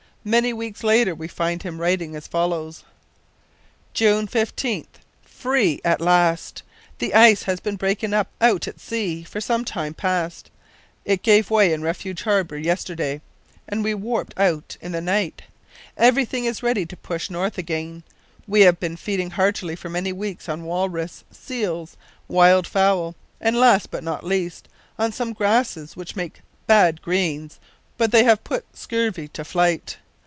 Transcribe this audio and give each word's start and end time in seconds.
Many 0.23 0.53
weeks 0.53 0.83
later 0.83 1.15
we 1.15 1.27
find 1.27 1.63
him 1.63 1.81
writing 1.81 2.15
as 2.15 2.27
follows: 2.27 2.83
"June 3.91 4.27
15th. 4.27 5.01
Free 5.23 5.81
at 5.83 5.99
last! 5.99 6.61
The 6.99 7.15
ice 7.15 7.41
has 7.41 7.59
been 7.59 7.75
breaking 7.75 8.13
up 8.13 8.27
out 8.39 8.67
at 8.67 8.79
sea 8.79 9.23
for 9.23 9.41
some 9.41 9.65
time 9.65 9.95
past. 9.95 10.51
It 11.05 11.23
gave 11.23 11.49
way 11.49 11.73
in 11.73 11.81
Refuge 11.81 12.21
Harbour 12.21 12.55
yesterday, 12.59 13.19
and 13.67 13.83
we 13.83 13.95
warped 13.95 14.39
out 14.39 14.77
in 14.79 14.91
the 14.91 15.01
night. 15.01 15.41
Everything 15.97 16.45
is 16.45 16.61
ready 16.61 16.85
to 16.85 16.95
push 16.95 17.31
north 17.31 17.57
again. 17.57 18.03
We 18.47 18.61
have 18.61 18.79
been 18.79 18.97
feeding 18.97 19.31
heartily 19.31 19.75
for 19.75 19.89
many 19.89 20.13
weeks 20.13 20.47
on 20.47 20.65
walrus, 20.65 21.23
seals, 21.31 21.97
wild 22.27 22.67
fowl, 22.67 23.15
and 23.39 23.57
last, 23.57 23.89
but 23.89 24.03
not 24.03 24.23
least, 24.23 24.67
on 24.99 25.11
some 25.11 25.33
grasses 25.33 25.95
which 25.95 26.15
make 26.15 26.41
bad 26.67 27.01
greens, 27.01 27.59
but 27.97 28.11
they 28.11 28.23
have 28.23 28.43
put 28.43 28.77
scurvy 28.77 29.27
to 29.29 29.43
flight. 29.43 29.97